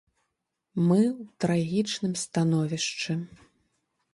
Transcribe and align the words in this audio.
Мы 0.87 0.95
ў 1.19 1.21
трагічным 1.45 2.13
становішчы. 2.23 3.13